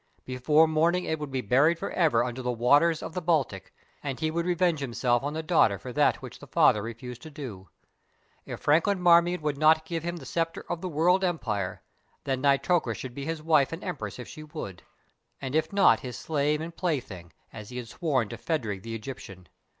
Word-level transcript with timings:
Before 0.25 0.67
morning 0.67 1.03
it 1.03 1.19
would 1.19 1.29
be 1.29 1.41
buried 1.41 1.77
for 1.77 1.91
ever 1.91 2.23
under 2.23 2.41
the 2.41 2.51
waters 2.51 3.03
of 3.03 3.13
the 3.13 3.21
Baltic, 3.21 3.71
and 4.01 4.19
he 4.19 4.31
would 4.31 4.47
revenge 4.47 4.79
himself 4.79 5.21
on 5.21 5.33
the 5.33 5.43
daughter 5.43 5.77
for 5.77 5.93
that 5.93 6.23
which 6.23 6.39
the 6.39 6.47
father 6.47 6.81
refused 6.81 7.21
to 7.21 7.29
do. 7.29 7.69
If 8.43 8.61
Franklin 8.61 8.99
Marmion 8.99 9.43
would 9.43 9.59
not 9.59 9.85
give 9.85 10.01
him 10.01 10.15
the 10.17 10.25
sceptre 10.25 10.65
of 10.69 10.81
the 10.81 10.89
World 10.89 11.23
Empire, 11.23 11.83
then 12.23 12.41
Nitocris 12.41 12.97
should 12.97 13.13
be 13.13 13.25
his 13.25 13.43
wife 13.43 13.71
and 13.71 13.83
Empress 13.83 14.17
if 14.17 14.27
she 14.27 14.41
would, 14.41 14.81
and 15.39 15.53
if 15.53 15.71
not, 15.71 15.99
his 15.99 16.17
slave 16.17 16.61
and 16.61 16.75
plaything, 16.75 17.31
as 17.53 17.69
he 17.69 17.77
had 17.77 17.87
sworn 17.87 18.27
to 18.29 18.39
Phadrig 18.39 18.81
the 18.81 18.95
Egyptian. 18.95 19.47